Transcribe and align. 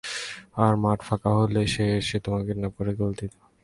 আর 0.63 0.73
মাঠ 0.83 0.99
ফাঁকা 1.07 1.31
হলে, 1.39 1.61
সে 1.73 1.83
এসে 1.99 2.17
তোমাকে 2.25 2.43
কিডন্যাপ 2.47 2.73
করে 2.77 2.91
গোল 2.99 3.11
দিয়ে 3.17 3.29
দিবে। 3.31 3.45